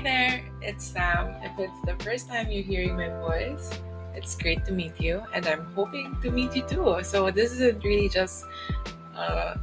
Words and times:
Hi 0.00 0.04
there, 0.04 0.44
it's 0.62 0.86
Sam. 0.86 1.28
If 1.44 1.58
it's 1.58 1.76
the 1.84 1.92
first 2.02 2.26
time 2.26 2.50
you're 2.50 2.64
hearing 2.64 2.96
my 2.96 3.10
voice, 3.20 3.68
it's 4.14 4.34
great 4.34 4.64
to 4.64 4.72
meet 4.72 4.98
you, 4.98 5.20
and 5.34 5.46
I'm 5.46 5.66
hoping 5.76 6.16
to 6.22 6.30
meet 6.30 6.56
you 6.56 6.62
too. 6.62 7.00
So, 7.02 7.30
this 7.30 7.52
isn't 7.52 7.84
really 7.84 8.08
just 8.08 8.46
uh, 9.14 9.56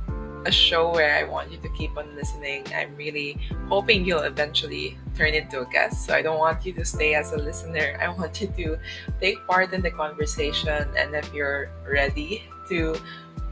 a 0.46 0.52
show 0.52 0.94
where 0.94 1.18
I 1.18 1.24
want 1.24 1.52
you 1.52 1.58
to 1.58 1.70
keep 1.70 1.98
on 1.98 2.16
listening. 2.16 2.68
I'm 2.70 2.96
really 2.96 3.42
hoping 3.68 4.06
you'll 4.06 4.30
eventually 4.30 4.96
turn 5.18 5.34
into 5.34 5.62
a 5.62 5.66
guest. 5.74 6.06
So, 6.06 6.14
I 6.14 6.22
don't 6.22 6.38
want 6.38 6.64
you 6.68 6.74
to 6.74 6.86
stay 6.86 7.16
as 7.16 7.34
a 7.34 7.38
listener. 7.38 7.98
I 8.00 8.08
want 8.10 8.40
you 8.40 8.46
to 8.46 8.78
take 9.20 9.42
part 9.48 9.74
in 9.74 9.82
the 9.82 9.90
conversation, 9.90 10.86
and 10.96 11.16
if 11.16 11.34
you're 11.34 11.72
ready 11.82 12.44
to 12.70 12.96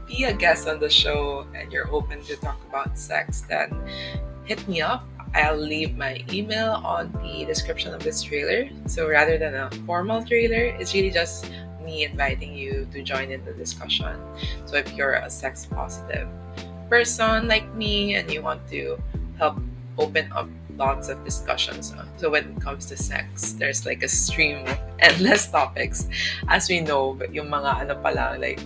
be 0.06 0.22
a 0.22 0.32
guest 0.32 0.68
on 0.68 0.78
the 0.78 0.88
show 0.88 1.48
and 1.52 1.72
you're 1.72 1.90
open 1.90 2.22
to 2.30 2.36
talk 2.36 2.62
about 2.70 2.96
sex, 2.96 3.40
then 3.40 3.74
hit 4.44 4.62
me 4.68 4.82
up 4.82 5.02
I'll 5.34 5.56
leave 5.56 5.96
my 5.96 6.24
email 6.32 6.80
on 6.84 7.12
the 7.22 7.44
description 7.44 7.94
of 7.94 8.02
this 8.02 8.22
trailer. 8.22 8.68
So 8.86 9.08
rather 9.08 9.38
than 9.38 9.54
a 9.54 9.70
formal 9.86 10.24
trailer, 10.24 10.74
it's 10.78 10.94
really 10.94 11.10
just 11.10 11.50
me 11.84 12.04
inviting 12.04 12.54
you 12.54 12.86
to 12.92 13.02
join 13.02 13.30
in 13.30 13.44
the 13.44 13.52
discussion. 13.52 14.16
So 14.66 14.76
if 14.76 14.92
you're 14.94 15.14
a 15.14 15.30
sex 15.30 15.66
positive 15.66 16.28
person 16.88 17.48
like 17.48 17.66
me 17.74 18.14
and 18.14 18.30
you 18.30 18.42
want 18.42 18.66
to 18.70 18.98
help 19.38 19.58
open 19.98 20.30
up 20.32 20.48
lots 20.76 21.08
of 21.08 21.24
discussions. 21.24 21.94
So 22.16 22.30
when 22.30 22.56
it 22.56 22.60
comes 22.60 22.86
to 22.86 22.96
sex, 22.96 23.52
there's 23.52 23.86
like 23.86 24.02
a 24.02 24.08
stream 24.08 24.66
of 24.66 24.78
endless 24.98 25.48
topics. 25.48 26.08
As 26.48 26.68
we 26.68 26.80
know, 26.80 27.14
but 27.14 27.34
yung 27.34 27.48
mga 27.48 27.80
ano 27.80 27.94
pala, 27.96 28.36
like 28.38 28.60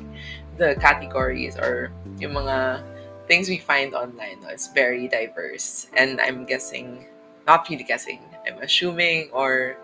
the 0.59 0.75
categories 0.81 1.57
or 1.57 1.93
yung 2.19 2.33
mga 2.35 2.83
things 3.31 3.47
we 3.47 3.63
find 3.63 3.95
online 3.95 4.43
it's 4.51 4.75
very 4.75 5.07
diverse. 5.07 5.87
And 5.95 6.19
i'm 6.19 6.43
guessing 6.43 7.07
not 7.47 7.71
really 7.71 7.87
guessing 7.87 8.19
i'm 8.43 8.59
assuming 8.59 9.31
or 9.31 9.79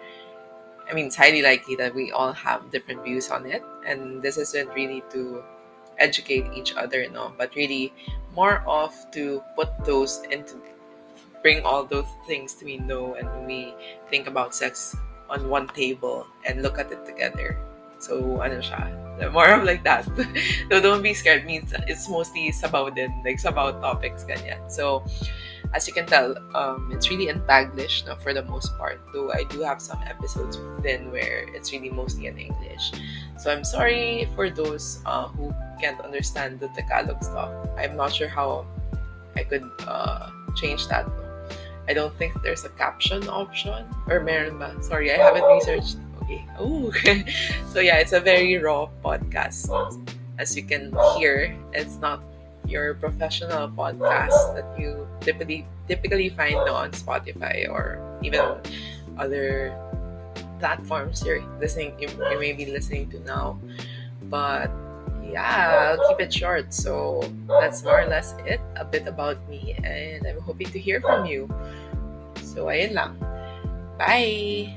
i 0.91 0.93
mean 0.93 1.07
it's 1.07 1.15
highly 1.15 1.43
likely 1.47 1.79
that 1.79 1.95
we 1.95 2.11
all 2.11 2.35
have 2.35 2.75
different 2.75 3.07
views 3.07 3.31
on 3.31 3.47
it. 3.47 3.63
And 3.87 4.19
this 4.19 4.37
isn't 4.37 4.75
really 4.75 5.07
to 5.15 5.47
educate 6.03 6.51
each 6.59 6.75
other 6.75 7.07
no 7.09 7.31
but 7.39 7.55
really 7.55 7.95
more 8.35 8.67
of 8.67 8.93
to 9.15 9.41
put 9.55 9.71
those 9.87 10.27
into 10.35 10.59
bring 11.47 11.63
all 11.63 11.87
those 11.87 12.11
things 12.27 12.59
to 12.59 12.67
we 12.67 12.77
know 12.83 13.15
and 13.15 13.31
we 13.47 13.73
think 14.11 14.27
about 14.27 14.51
sex 14.55 14.99
on 15.31 15.49
one 15.49 15.69
table 15.69 16.27
and 16.45 16.63
look 16.63 16.79
at 16.79 16.91
it 16.91 17.07
together. 17.07 17.55
So 18.03 18.43
ano 18.43 18.59
siya 18.59 19.06
More 19.33 19.49
of 19.49 19.65
like 19.65 19.85
that. 19.85 20.05
so 20.71 20.81
don't 20.81 21.03
be 21.03 21.15
scared 21.15 21.47
means 21.47 21.73
it's 21.89 22.09
mostly 22.09 22.53
sabaw 22.53 22.95
din, 22.95 23.13
like 23.25 23.41
sabaw 23.41 23.73
topics 23.81 24.25
ganyan. 24.25 24.61
So 24.69 25.05
as 25.73 25.89
you 25.89 25.93
can 25.93 26.07
tell, 26.07 26.37
um, 26.55 26.91
it's 26.93 27.11
really 27.11 27.29
in 27.29 27.41
Taglish 27.49 28.07
no, 28.07 28.17
for 28.17 28.33
the 28.33 28.45
most 28.45 28.77
part. 28.79 29.01
Though 29.13 29.33
I 29.33 29.45
do 29.49 29.61
have 29.63 29.81
some 29.81 30.01
episodes 30.05 30.59
then 30.83 31.11
where 31.11 31.49
it's 31.55 31.73
really 31.73 31.91
mostly 31.91 32.27
in 32.27 32.39
English. 32.39 32.93
So 33.39 33.53
I'm 33.53 33.65
sorry 33.65 34.29
for 34.35 34.51
those 34.51 35.01
uh, 35.07 35.29
who 35.29 35.55
can't 35.81 36.01
understand 36.01 36.61
the 36.61 36.69
Tagalog 36.69 37.23
stuff. 37.25 37.51
I'm 37.77 37.97
not 37.97 38.13
sure 38.13 38.29
how 38.29 38.67
I 39.37 39.45
could 39.45 39.69
uh, 39.87 40.31
change 40.57 40.89
that. 40.89 41.09
I 41.89 41.95
don't 41.95 42.15
think 42.19 42.35
there's 42.43 42.65
a 42.65 42.71
caption 42.71 43.29
option 43.29 43.87
or 44.09 44.21
meron 44.21 44.59
ba? 44.59 44.75
Sorry, 44.83 45.13
I 45.13 45.19
haven't 45.23 45.45
researched 45.45 45.99
Okay. 46.27 46.43
Ooh. 46.59 46.91
so 47.73 47.79
yeah, 47.79 48.03
it's 48.03 48.11
a 48.11 48.19
very 48.19 48.59
raw 48.59 48.91
podcast. 48.99 49.71
As 50.39 50.57
you 50.59 50.67
can 50.67 50.91
hear, 51.15 51.55
it's 51.73 52.03
not 52.03 52.21
your 52.67 52.99
professional 52.99 53.71
podcast 53.71 54.35
that 54.59 54.67
you 54.75 55.07
typically 55.23 55.63
typically 55.87 56.29
find 56.35 56.59
on 56.67 56.91
Spotify 56.91 57.71
or 57.71 58.03
even 58.27 58.43
other 59.23 59.71
platforms 60.59 61.23
you're 61.23 61.47
listening 61.63 61.95
you, 62.01 62.09
you 62.11 62.39
may 62.43 62.53
be 62.53 62.67
listening 62.67 63.07
to 63.15 63.23
now. 63.23 63.63
But 64.27 64.67
yeah, 65.23 65.95
I'll 65.95 66.03
keep 66.11 66.19
it 66.19 66.35
short. 66.35 66.75
So 66.75 67.23
that's 67.47 67.87
more 67.87 68.03
or 68.03 68.07
less 68.11 68.35
it. 68.51 68.61
A 68.75 68.85
bit 68.85 69.07
about 69.07 69.39
me, 69.49 69.79
and 69.87 70.27
I'm 70.27 70.43
hoping 70.43 70.75
to 70.75 70.79
hear 70.83 71.01
from 71.01 71.27
you. 71.27 71.47
So 72.43 72.67
ayun 72.67 72.99
lang. 72.99 73.15
Bye! 73.95 74.75